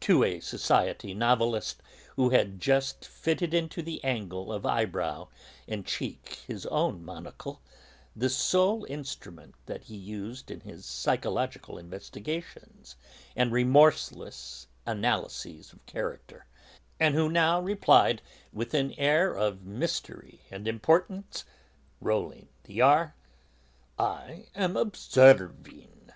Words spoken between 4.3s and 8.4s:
of eyebrow and cheek his own monocle, the